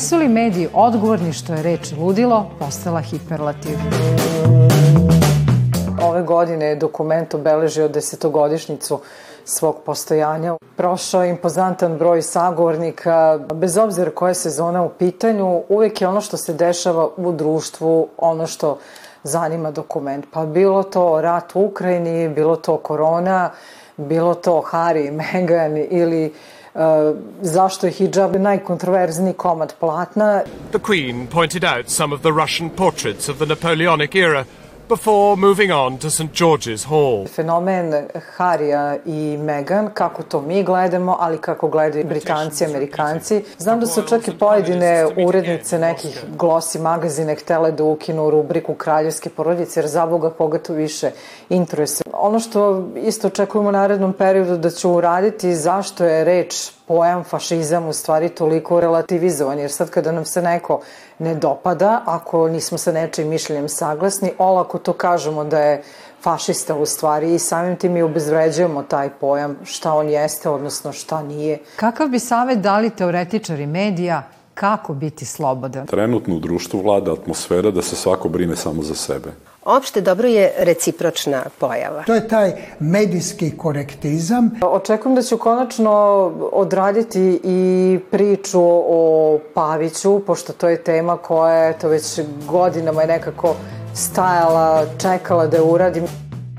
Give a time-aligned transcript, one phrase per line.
[0.00, 3.76] Jesu li mediji odgovorni što je reč ludilo postala hiperlativ?
[6.02, 9.00] Ove godine je dokument obeležio desetogodišnjicu
[9.44, 10.56] svog postojanja.
[10.76, 16.20] Prošao je impozantan broj sagovornika, bez obzira koja je sezona u pitanju, uvek je ono
[16.20, 18.78] što se dešava u društvu, ono što
[19.22, 20.26] zanima dokument.
[20.32, 23.50] Pa bilo to rat u Ukrajini, bilo to korona,
[23.96, 26.59] bilo to Harry i Meghan ili uh,
[27.42, 30.42] zašto je hijab najkontroverzniji komad platna.
[30.70, 34.44] The Queen pointed out some of the Russian portraits of the Napoleonic era–
[34.90, 36.32] before moving on to St.
[36.32, 37.26] George's Hall.
[37.26, 43.44] Fenomen Harija i Meghan, kako to mi gledamo, ali kako gledaju Britanci, Amerikanci.
[43.58, 49.30] Znam da su čak i pojedine urednice nekih glosi magazine htele da ukinu rubriku kraljevske
[49.30, 51.10] porodice, jer za Boga koga to više
[51.48, 52.04] interesuje.
[52.12, 57.88] Ono što isto očekujemo u narednom periodu da će uraditi zašto je reč pojam fašizam
[57.88, 60.80] u stvari toliko relativizovan, jer sad kada nam se neko
[61.18, 65.82] ne dopada, ako nismo sa nečim mišljenjem saglasni, olako to kažemo da je
[66.22, 71.22] fašista u stvari i samim tim i obezvređujemo taj pojam šta on jeste, odnosno šta
[71.22, 71.58] nije.
[71.76, 74.22] Kakav bi savet dali teoretičari medija
[74.54, 75.86] kako biti slobodan?
[75.86, 79.32] Trenutno u društvu vlada atmosfera da se svako brine samo za sebe.
[79.64, 82.02] Opšte dobro je recipročna pojava.
[82.06, 84.50] To je taj medijski korektizam.
[84.62, 85.92] Očekujem da ću konačno
[86.52, 93.08] odraditi i priču o Paviću, pošto to je tema koja je to već godinama je
[93.08, 93.54] nekako
[93.94, 96.04] stajala, čekala da je uradim.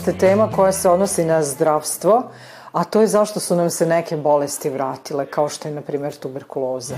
[0.05, 2.23] To je tema koja se odnosi na zdravstvo,
[2.71, 6.15] a to je zašto su nam se neke bolesti vratile, kao što je, na primjer,
[6.15, 6.95] tuberkuloza.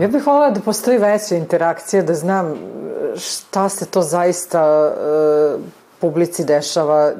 [0.00, 2.54] Ja bih volila da postoji veća interakcija, da znam
[3.20, 5.58] šta se to zaista e,
[6.00, 7.12] publici dešava.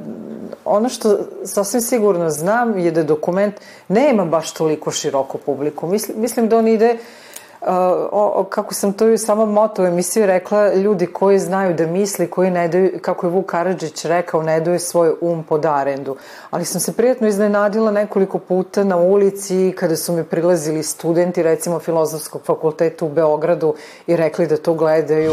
[0.64, 3.54] Ono što sasvim sigurno znam je da dokument
[3.88, 5.86] nema baš toliko široko publiku.
[5.86, 7.19] Mislim, mislim da on ide Uh,
[7.66, 12.30] o, kako sam to i u samom motu emisiju rekla, ljudi koji znaju da misli,
[12.30, 16.16] koji ne daju, kako je Vuk Karadžić rekao, ne daju svoj um pod arendu.
[16.50, 21.78] Ali sam se prijatno iznenadila nekoliko puta na ulici kada su mi prilazili studenti, recimo
[21.78, 23.74] Filozofskog fakulteta u Beogradu
[24.06, 25.32] i rekli da to gledaju.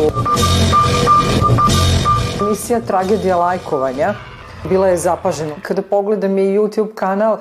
[2.42, 4.14] Emisija Tragedija lajkovanja
[4.70, 5.56] bila je zapažena.
[5.62, 7.38] Kada pogledam i YouTube kanal,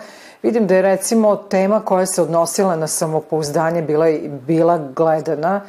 [0.46, 4.06] vidim da je recimo tema koja se odnosila na samopouzdanje bila,
[4.46, 5.60] bila gledana,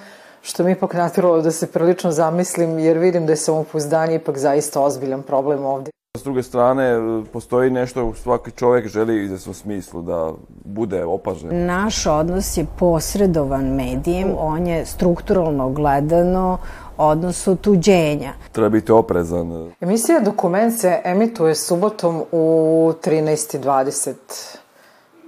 [0.41, 4.81] što mi ipak natiralo da se prilično zamislim, jer vidim da je samopouzdanje ipak zaista
[4.81, 5.91] ozbiljan problem ovde.
[6.17, 6.99] S druge strane,
[7.33, 10.31] postoji nešto svaki čovek želi u smislu da
[10.65, 11.65] bude opažen.
[11.65, 16.57] Naš odnos je posredovan medijem, on je strukturalno gledano
[16.97, 18.33] odnos otuđenja.
[18.51, 19.71] Treba biti oprezan.
[19.81, 24.13] Emisija Dokument se emituje subotom u 13.20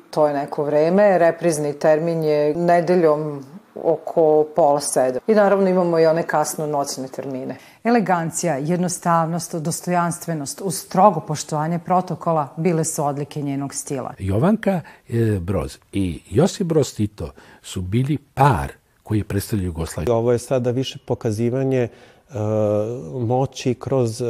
[0.10, 3.44] to je neko vreme, reprizni termin je nedeljom
[3.84, 5.22] oko pola sedam.
[5.28, 7.56] I naravno imamo i one kasno noćne termine.
[7.84, 14.14] Elegancija, jednostavnost, dostojanstvenost uz strogo poštovanje protokola bile su odlike njenog stila.
[14.20, 17.32] Jovanka e, Broz i Josip Broz Tito
[17.62, 18.72] su bili par
[19.04, 20.14] koji predstavljaju Jugoslaviju.
[20.14, 21.88] Ovo je sada više pokazivanje
[22.30, 22.36] uh,
[23.28, 24.28] moći kroz, uh,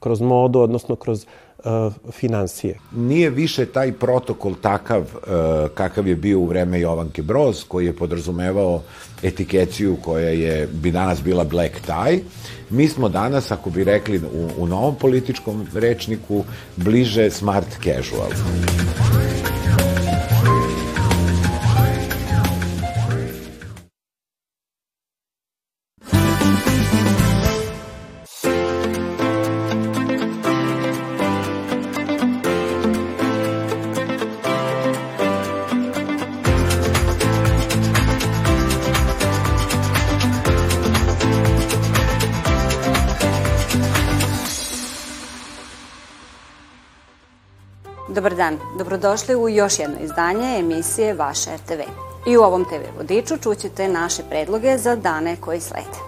[0.00, 1.28] kroz modu, odnosno kroz uh,
[2.12, 2.78] financije.
[2.92, 7.96] Nije više taj protokol takav uh, kakav je bio u vreme Jovanke Broz, koji je
[7.96, 8.82] podrazumevao
[9.22, 12.20] etikeciju koja je bi danas bila black tie.
[12.70, 16.44] Mi smo danas, ako bi rekli u, u novom političkom rečniku,
[16.76, 18.30] bliže smart casual.
[48.08, 51.80] Dobar dan, dobrodošli u još jedno izdanje emisije Vaša RTV.
[52.26, 55.98] I u ovom TV vodiču čućete naše predloge za dane koji slede.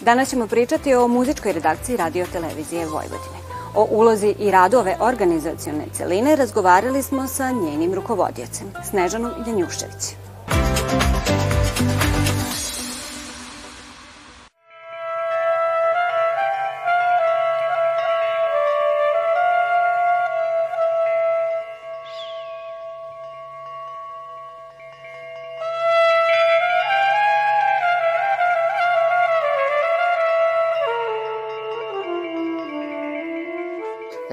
[0.00, 3.38] Danas ćemo pričati o muzičkoj redakciji radio televizije Vojvodine.
[3.74, 10.23] O ulozi i radu ove organizacione celine razgovarali smo sa njenim rukovodiocem, Snežanom Janjuševićem.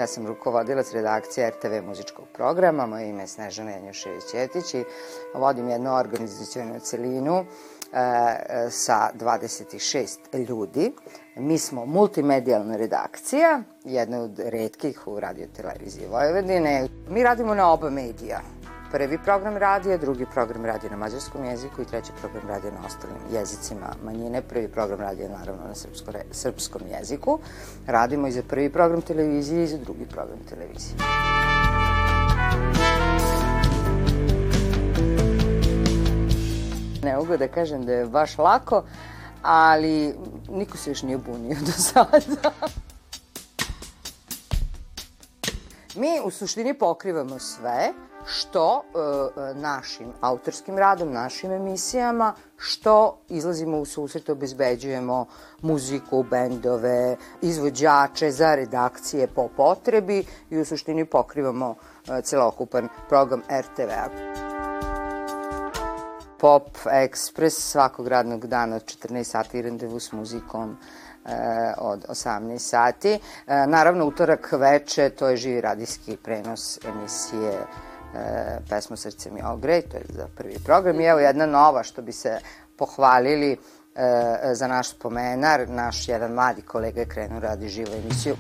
[0.02, 4.84] Ja sam rukovodilac redakcije RTV muzičkog programa, moje ime je Snežana Janjušević-Jetić i
[5.34, 7.46] vodim jednu organizacijonu celinu e,
[8.70, 10.92] sa 26 ljudi.
[11.36, 16.88] Mi smo multimedijalna redakcija, jedna od redkih u radio televiziji Vojvodine.
[17.10, 18.42] Mi radimo na oba medija
[18.92, 23.18] prvi program radija, drugi program radija na mađarskom jeziku i treći program radija na ostalim
[23.34, 24.42] jezicima manjine.
[24.42, 27.40] Prvi program radija naravno na srpsko, srpskom jeziku.
[27.88, 30.96] Radimo i za prvi program televizije i za drugi program televizije.
[37.04, 38.84] Ne mogu da kažem da je baš lako,
[39.42, 40.16] ali
[40.50, 42.52] niko se još nije bunio do sada.
[45.96, 47.94] Mi u suštini pokrivamo sve,
[48.26, 49.00] što e,
[49.42, 55.26] e, našim autorskim radom, našim emisijama, što izlazimo u susret, obezbeđujemo
[55.62, 61.76] muziku, bendove, izvođače za redakcije po potrebi i u suštini pokrivamo
[62.10, 64.08] e, celokupan program RTV-a.
[66.40, 70.78] Pop Express svakog radnog dana od 14 sati randevu s muzikom
[71.78, 73.12] od 18 sati.
[73.12, 73.20] E,
[73.68, 79.98] naravno, utorak veče, to je živi radijski prenos emisije e, pesmu Srce mi ogrej, to
[79.98, 81.00] je za prvi program.
[81.00, 82.40] I evo jedna nova što bi se
[82.78, 83.58] pohvalili e,
[84.54, 88.36] za naš spomenar, naš jedan mladi kolega je krenuo radi živu emisiju.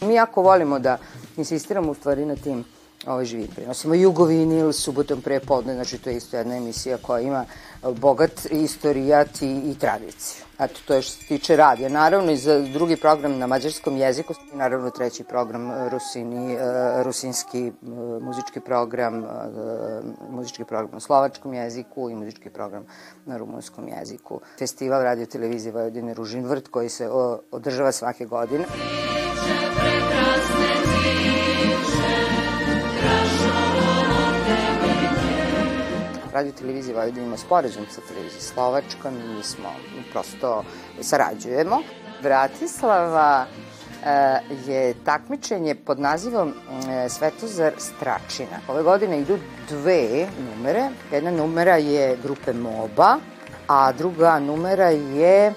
[0.00, 0.98] Mi jako volimo da
[1.36, 2.64] insistiramo u stvari na tim
[3.06, 7.44] ovaj živi prenosimo Jugovinil subotom pre podne, znači to je isto jedna emisija koja ima
[7.82, 10.44] bogat istorijat i, i tradiciju.
[10.58, 11.88] Eto, to je što se tiče radija.
[11.88, 16.60] Naravno, i za drugi program na mađarskom jeziku, naravno treći program e, Rusini, uh,
[17.02, 17.72] rusinski
[18.20, 19.24] muzički program,
[20.30, 22.86] muzički program na slovačkom jeziku i muzički program
[23.26, 24.40] na rumunskom jeziku.
[24.58, 27.08] Festival radio televizije Vojvodine Ružin Vrt koji se
[27.50, 28.64] održava svake godine.
[28.64, 29.67] Priče
[36.38, 39.68] radio televizije Vojvodina ima sporazum sa televizijom Slovačkom i mi smo,
[40.12, 40.64] prosto
[41.00, 41.82] sarađujemo.
[42.22, 48.60] Bratislava e, je takmičenje pod nazivom e, Svetozar Stračina.
[48.68, 49.38] Ove godine idu
[49.68, 50.88] dve numere.
[51.12, 53.16] Jedna numera je grupe MOBA,
[53.68, 55.54] a druga numera je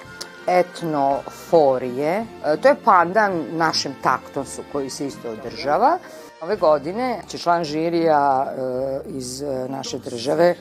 [0.47, 2.25] etnoforije.
[2.45, 5.97] E, to je pandan našem taktonsu koji se isto održava.
[6.41, 10.55] Ove godine će član žirija e, iz e, naše države e,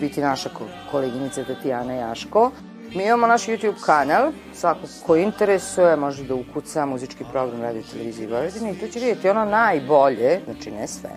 [0.00, 0.50] biti naša
[0.90, 2.50] koleginica Tatjana Jaško.
[2.94, 8.28] Mi imamo naš YouTube kanal, svako ko interesuje može da ukuca muzički program radio televizije
[8.28, 11.10] Vojvodine i tu će vidjeti ono najbolje, znači ne sve,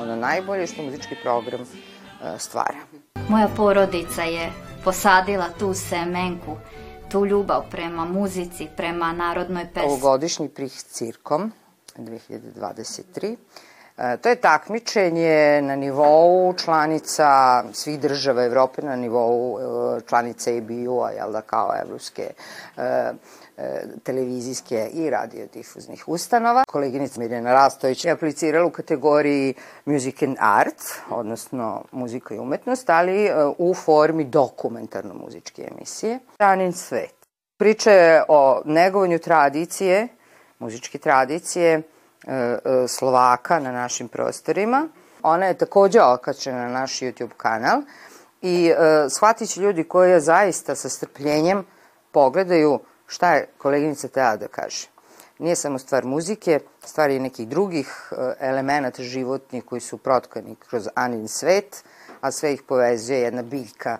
[0.00, 1.60] ono najbolje što muzički program
[2.38, 2.78] stvara.
[3.28, 4.52] Moja porodica je
[4.84, 6.56] posadila tu semenku,
[7.10, 9.88] tu ljubav prema muzici, prema narodnoj pesmi.
[9.88, 11.52] Ovogodišnji prih cirkom
[11.98, 13.36] 2023.
[13.98, 21.10] E, to je takmičenje na nivou članica svih država Evrope, na nivou e, članica EBU-a,
[21.10, 22.30] jel da, kao evropske
[22.76, 23.12] e,
[24.02, 26.64] televizijske i radiodifuznih ustanova.
[26.68, 29.54] Koleginica Mirjana Rastović je aplicirala u kategoriji
[29.84, 36.18] Music and Art, odnosno muzika i umetnost, ali u formi dokumentarno-muzičke emisije.
[36.38, 37.14] Ranin svet.
[37.58, 40.08] Priča je o negovanju tradicije,
[40.58, 41.82] muzičke tradicije e,
[42.26, 42.58] e,
[42.88, 44.88] Slovaka na našim prostorima.
[45.22, 47.82] Ona je takođe okačena na naš YouTube kanal
[48.42, 48.74] i e,
[49.10, 51.64] shvatit će ljudi koji je zaista sa strpljenjem
[52.12, 54.88] pogledaju šta je koleginica Teja da kaže.
[55.38, 61.28] Nije samo stvar muzike, stvar je nekih drugih elemenata životnih koji su protkani kroz Anin
[61.28, 61.84] svet,
[62.20, 63.98] a sve ih povezuje jedna biljka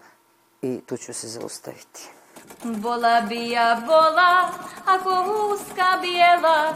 [0.62, 2.15] i tu ću se zaustaviti.
[2.64, 4.48] Bola bi ja bola,
[4.86, 6.74] ako huska bijela,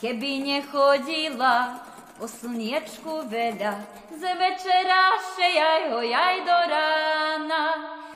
[0.00, 1.74] kebinje hodila,
[2.18, 3.72] po slnječku velja,
[4.10, 7.68] za večeraše jaj, jaj do rana.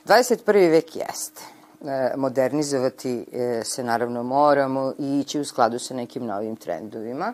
[0.05, 0.71] 21.
[0.71, 1.41] vek jeste.
[1.85, 7.33] E, modernizovati e, se naravno moramo i ići u skladu sa nekim novim trendovima,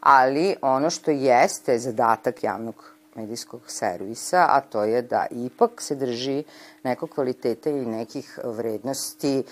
[0.00, 6.44] ali ono što jeste zadatak javnog medijskog servisa, a to je da ipak se drži
[6.82, 9.44] nekog kvaliteta i nekih vrednosti e,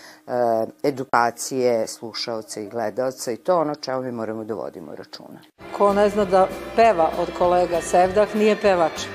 [0.83, 5.41] edukacije slušaoca i gledalca i to ono čemu mi moramo da vodimo računa.
[5.77, 9.07] Ko ne zna da peva od kolega Sevdah nije pevač.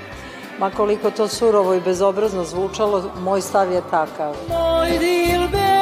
[0.60, 4.36] Ma koliko to surovo i bezobrazno zvučalo, moj stav je takav.
[4.50, 5.73] Moj dilbe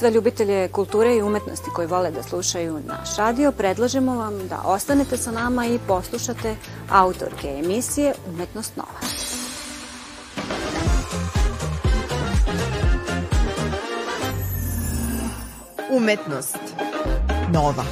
[0.00, 5.16] sve ljubitelje kulture i umetnosti koji vole da slušaju naš radio, predlažemo vam da ostanete
[5.16, 6.56] sa nama i poslušate
[6.90, 9.00] autorke emisije Umetnost Nova.
[15.90, 16.58] Umetnost
[17.52, 17.84] Nova.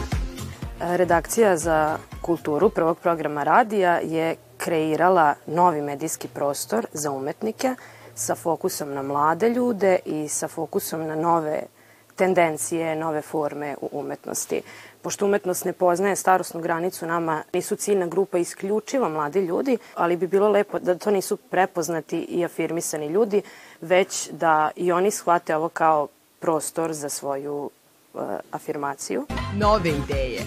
[0.80, 7.74] Redakcija za kulturu prvog programa radija je kreirala novi medijski prostor za umetnike
[8.14, 11.62] sa fokusom na mlade ljude i sa fokusom na nove
[12.18, 14.62] tendencije, nove forme u umetnosti.
[15.02, 20.26] Pošto umetnost ne poznaje starostnu granicu, nama nisu ciljna grupa isključivo mladi ljudi, ali bi
[20.26, 23.42] bilo lepo da to nisu prepoznati i afirmisani ljudi,
[23.80, 26.08] već da i oni shvate ovo kao
[26.40, 27.70] prostor za svoju
[28.14, 29.26] uh, afirmaciju.
[29.56, 30.42] Nove ideje.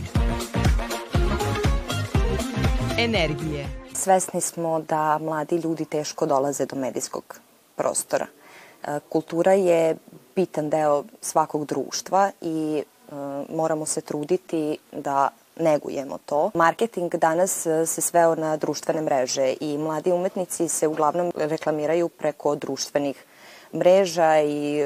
[2.98, 3.68] Energije.
[3.94, 7.40] Svesni smo da mladi ljudi teško dolaze do medijskog
[7.76, 8.26] prostora.
[8.84, 9.96] E, kultura je
[10.36, 13.14] bitan deo svakog društva i e,
[13.50, 16.52] moramo se truditi da negujemo to.
[16.54, 22.56] Marketing danas e, se sveo na društvene mreže i mladi umetnici se uglavnom reklamiraju preko
[22.56, 23.26] društvenih
[23.74, 24.84] mreža i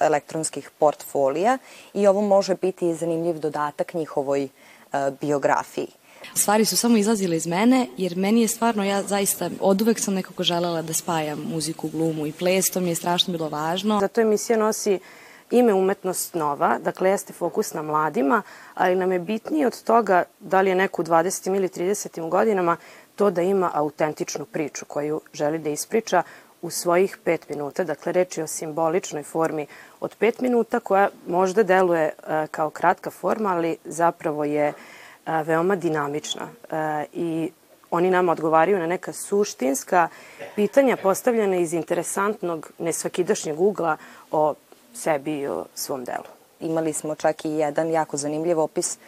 [0.00, 1.58] elektronskih portfolija
[1.94, 4.48] i ovo može biti zanimljiv dodatak njihovoj
[5.20, 5.88] biografiji.
[6.34, 10.14] Stvari su samo izlazile iz mene, jer meni je stvarno, ja zaista od uvek sam
[10.14, 14.00] nekako želela da spajam muziku, glumu i ples, to mi je strašno bilo važno.
[14.00, 14.98] Zato emisija nosi
[15.50, 18.42] ime Umetnost Nova, dakle jeste fokus na mladima,
[18.74, 21.56] ali nam je bitnije od toga da li je neko u 20.
[21.56, 22.28] ili 30.
[22.28, 22.76] godinama
[23.16, 26.22] to da ima autentičnu priču koju želi da ispriča
[26.62, 27.84] u svojih pet minuta.
[27.84, 29.66] Dakle, reč je o simboličnoj formi
[30.00, 34.74] od pet minuta koja možda deluje uh, kao kratka forma, ali zapravo je uh,
[35.26, 36.48] veoma dinamična
[37.12, 37.50] i
[37.90, 40.08] oni nama odgovaraju na neka suštinska
[40.56, 43.96] pitanja postavljena iz interesantnog, nesvakidašnjeg ugla
[44.30, 44.54] o
[44.94, 46.24] sebi i o svom delu.
[46.60, 48.98] Imali smo čak i jedan jako zanimljiv opis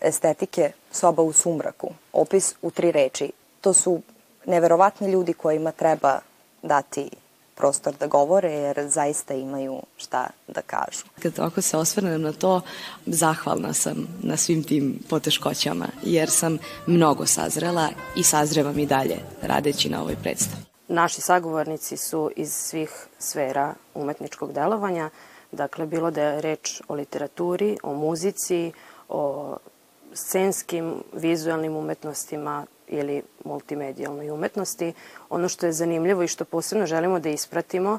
[0.00, 1.90] estetike soba u sumraku.
[2.12, 3.32] Opis u tri reči.
[3.60, 4.00] To su
[4.46, 6.18] neverovatni ljudi kojima treba
[6.62, 7.10] dati
[7.58, 11.04] prostor da govore jer zaista imaju šta da kažu.
[11.22, 12.60] Kad ako se osvrnem na to,
[13.06, 19.88] zahvalna sam na svim tim poteškoćama jer sam mnogo sazrela i sazrevam i dalje radeći
[19.88, 20.62] na ovoj predstavi.
[20.88, 25.10] Naši sagovornici su iz svih sfera umetničkog delovanja,
[25.52, 28.72] dakle bilo da je reč o literaturi, o muzici,
[29.08, 29.56] o
[30.14, 34.92] scenskim, vizualnim umetnostima, ili multimedijalnoj umetnosti.
[35.30, 37.98] Ono što je zanimljivo i što posebno želimo da ispratimo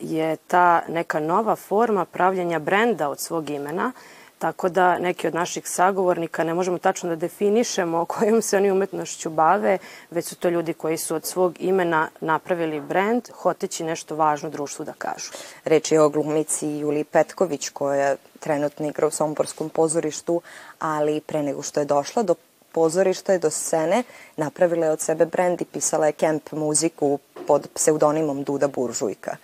[0.00, 3.92] je ta neka nova forma pravljanja brenda od svog imena,
[4.38, 9.30] tako da neki od naših sagovornika ne možemo tačno da definišemo kojom se oni umetnošću
[9.30, 9.78] bave,
[10.10, 14.84] već su to ljudi koji su od svog imena napravili brend, hoteći nešto važno društvu
[14.84, 15.32] da kažu.
[15.64, 20.40] Reč je o glumici Juliji Petković koja trenutno igra u Somborskom pozorištu,
[20.78, 22.34] ali pre nego što je došla do
[22.72, 24.02] pozorišta je do scene,
[24.36, 29.36] napravila je od sebe brend i pisala je kemp muziku pod pseudonimom Duda Buržujka.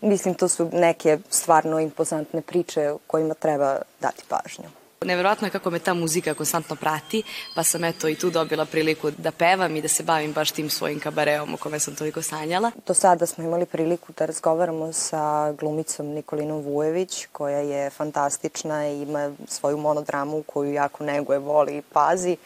[0.00, 4.68] Mislim, to su neke stvarno impozantne priče kojima treba dati pažnju.
[5.04, 7.22] Neverovatno je kako me ta muzika konstantno prati,
[7.54, 10.70] pa sam eto i tu dobila priliku da pevam i da se bavim baš tim
[10.70, 12.70] svojim kabareom o kome sam toliko sanjala.
[12.86, 19.02] Do sada smo imali priliku da razgovaramo sa glumicom Nikolinom Vujević, koja je fantastična i
[19.02, 22.36] ima svoju monodramu koju jako neguje, voli i pazi.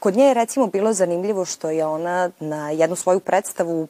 [0.00, 3.88] Kod nje je recimo bilo zanimljivo što je ona na jednu svoju predstavu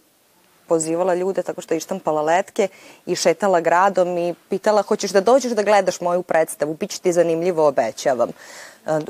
[0.66, 2.68] pozivala ljude tako što je ištampala letke
[3.06, 7.12] i šetala gradom i pitala hoćeš da dođeš da gledaš moju predstavu, bit će ti
[7.12, 8.30] zanimljivo, obećavam.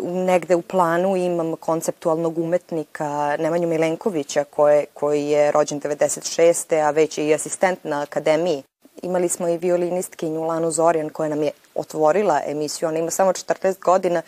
[0.03, 6.87] Negde u planu imam konceptualnog umetnika Nemanju Milenkovića koje, koji je rođen 96.
[6.87, 8.63] a već je i asistent na akademiji.
[9.03, 13.79] Imali smo i violinistkinju Lanu Zorjan koja nam je otvorila emisiju, ona ima samo 40
[13.81, 14.23] godina,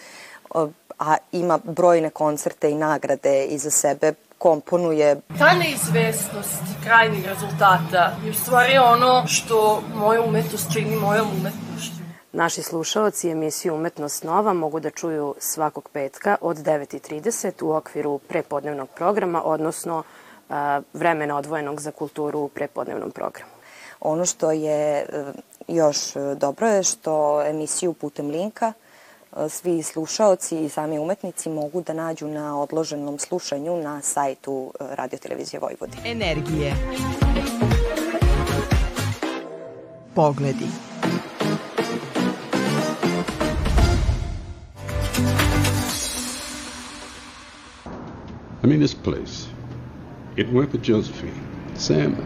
[0.98, 5.20] a ima brojne koncerte i nagrade iza sebe, komponuje.
[5.38, 11.96] Ta neizvestnost krajnih rezultata je u stvari ono što moja umetnost čini mojom umetnošću.
[12.32, 18.88] Naši slušalci emisiju Umetnost Nova mogu da čuju svakog petka od 9.30 u okviru prepodnevnog
[18.88, 20.02] programa, odnosno
[20.92, 23.50] vremena odvojenog za kulturu u prepodnevnom programu.
[24.00, 25.06] Ono što je e,
[25.68, 25.96] još
[26.36, 28.72] dobro je što emisiju putem linka–
[29.48, 35.18] svi slušaoci i sami umetnici mogu da nađu na odloženom slušanju na sajtu e, Radio
[35.18, 36.10] Televizije Vojvodine.
[36.10, 36.74] Energije.
[40.14, 40.66] Pogledi.
[48.64, 49.46] I mean, this place,
[50.36, 51.40] it worked with Josephine.
[51.76, 52.16] Sam,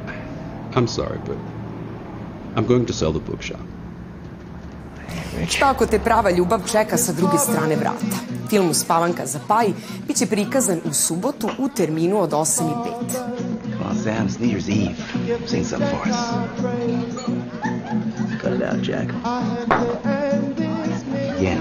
[0.75, 1.37] I'm sorry, but
[2.57, 3.70] I'm going to sell the bookshop.
[5.49, 8.17] Šta ako te prava ljubav čeka sa druge strane vrata?
[8.49, 9.67] Film Spavanka za paj
[10.07, 13.13] biće prikazan u subotu u terminu od 8 i 5.
[13.79, 14.95] Come on, Sam, it's New Year's Eve.
[15.47, 16.17] Sing something for us.
[18.43, 19.09] Cut it out, Jack.
[21.39, 21.61] Again.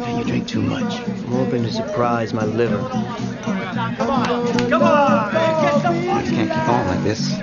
[0.00, 1.00] Man, you drink too much.
[1.00, 2.78] I'm hoping to surprise my liver.
[3.98, 4.26] Come on!
[4.70, 5.32] Come on!
[5.62, 7.34] Get the fuck You can't keep on like this.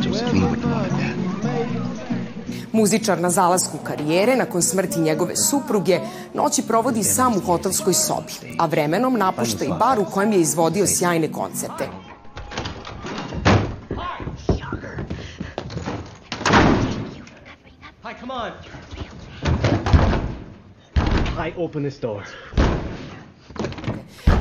[0.00, 1.09] Josephine wouldn't want it, Dad.
[2.72, 6.00] Muzičar na zalasku karijere, nakon smrti njegove supruge,
[6.34, 10.86] noći provodi sam u hotelskoj sobi, a vremenom napušta i bar u kojem je izvodio
[10.86, 11.88] sjajne koncerte.
[18.02, 18.52] Hi, come on.
[21.48, 22.22] I open this door.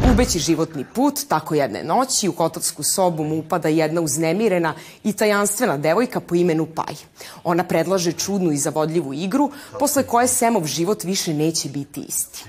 [0.08, 4.74] Gubeći životni put, tako jedne noći, u hotelsku sobu mu upada jedna uznemirena
[5.04, 6.96] i tajanstvena devojka po imenu Paj.
[7.44, 12.46] Ona predlaže čudnu i zavodljivu igru, posle koje Semov život više neće biti isti.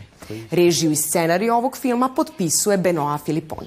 [0.51, 3.67] Režiju i scenariju ovog filma potpisuje Benoa Filipon.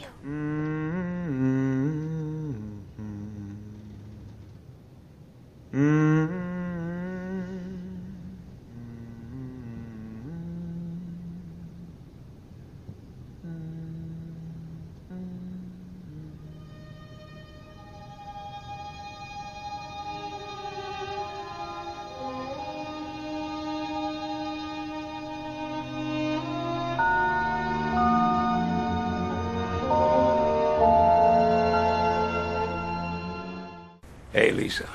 [34.34, 34.90] Hey, Lisa.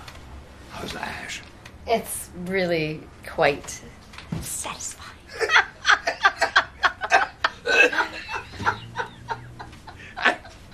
[0.72, 1.42] How's Ash?
[1.86, 3.80] It's really quite
[4.40, 5.14] satisfying.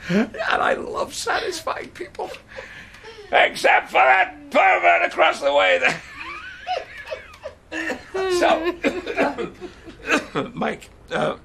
[0.09, 2.31] And I love satisfying people.
[3.31, 6.01] Except for that pervert across the way there.
[10.33, 11.37] so, Mike, uh,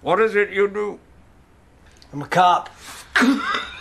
[0.00, 0.98] what is it you do?
[2.12, 2.70] I'm a cop.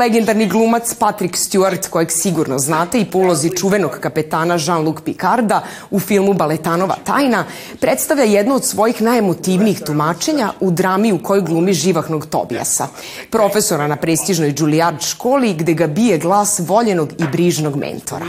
[0.00, 6.00] Legendarni glumac Patrick Stewart, kojeg sigurno znate i po ulozi čuvenog kapetana Jean-Luc Picarda u
[6.00, 7.44] filmu Baletanova tajna,
[7.80, 12.88] predstavlja jedno od svojih najemotivnijih tumačenja u drami u kojoj glumi živahnog Tobijasa,
[13.30, 18.26] profesora na prestižnoj Juilliard školi gde ga bije glas voljenog i brižnog mentora.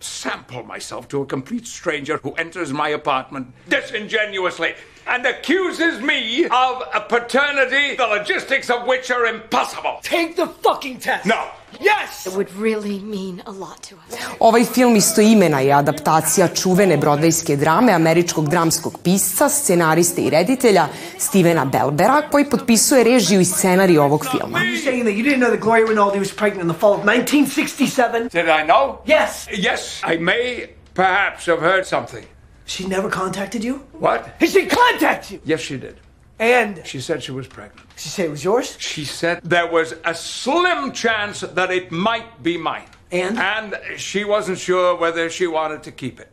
[0.00, 2.90] Leave my dignity, quite frankly, to sample myself to a complete stranger who enters my
[2.90, 4.74] apartment disingenuously
[5.06, 10.00] and accuses me of a paternity, the logistics of which are impossible.
[10.02, 11.26] Take the fucking test.
[11.26, 11.50] No.
[11.80, 12.26] Yes!
[12.26, 14.18] It would really mean a lot to us.
[14.40, 21.64] Ovaj film istoimena je adaptacija čuvene brodvejske drame američkog dramskog pisca, scenariste i reditelja Stevena
[21.64, 24.58] Belbera, koji potpisuje režiju i scenarij ovog filma.
[24.58, 26.92] Are you saying that you didn't know that Gloria Rinaldi was pregnant in the fall
[26.92, 28.28] of 1967?
[28.32, 28.96] Did I know?
[29.06, 29.46] Yes.
[29.52, 32.24] Yes, I may perhaps have heard something.
[32.66, 33.74] She never contacted you?
[34.00, 34.38] What?
[34.40, 35.40] Did she contact you?
[35.44, 35.94] Yes, she did.
[36.40, 37.86] And She said she was pregnant.
[37.96, 38.76] she said it was yours?
[38.78, 42.88] She said there was a slim chance that it might be mine.
[43.12, 43.38] And?
[43.38, 46.28] And she wasn't sure whether she wanted to keep it.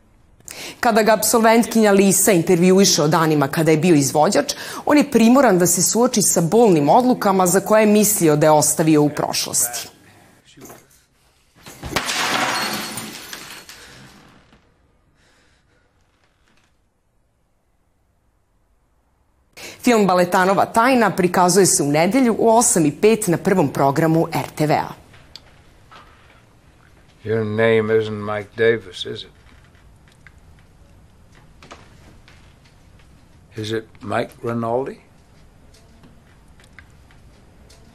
[0.79, 4.53] Kada ga absolventkinja Lisa intervjuiše o danima kada je bio izvođač,
[4.85, 8.51] on je primoran da se suoči sa bolnim odlukama za koje je mislio da je
[8.51, 9.94] ostavio u prošlosti.
[19.85, 24.87] Film Baletanova tajna prikazuje se u nedelju u 8 i 5 na prvom programu RTV-a.
[27.23, 29.29] Your name isn't Mike Davis, is it?
[33.55, 34.97] Is it Mike Rinaldi?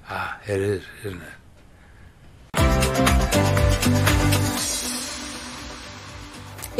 [0.08, 1.40] Ah, it is, isn't it?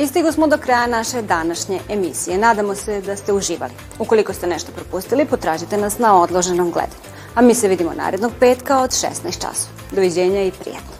[0.00, 2.38] Istigo smo do kraja naše današnje emisije.
[2.38, 3.72] Nadamo se da ste uživali.
[3.98, 7.02] Ukoliko ste nešto propustili, potražite nas na odloženom gledanju.
[7.34, 9.72] A mi se vidimo narednog petka od 16 časova.
[9.92, 10.99] Doviđenja i prijatno.